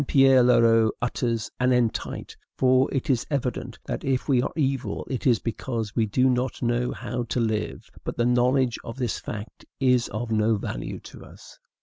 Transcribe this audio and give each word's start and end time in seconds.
Pierre 0.07 0.41
Leroux 0.41 0.91
utters 0.99 1.51
an 1.59 1.71
entite; 1.71 2.35
for 2.57 2.91
it 2.91 3.07
is 3.07 3.27
evident 3.29 3.77
that 3.85 4.03
if 4.03 4.27
we 4.27 4.41
are 4.41 4.51
evil 4.55 5.05
it 5.11 5.27
is 5.27 5.37
because 5.37 5.95
we 5.95 6.07
do 6.07 6.27
not 6.27 6.59
know 6.63 6.91
how 6.91 7.21
to 7.25 7.39
live; 7.39 7.87
but 8.03 8.17
the 8.17 8.25
knowledge 8.25 8.79
of 8.83 8.97
this 8.97 9.19
fact 9.19 9.63
is 9.79 10.07
of 10.07 10.31
no 10.31 10.55
value 10.57 10.99
to 11.01 11.23
us. 11.23 11.59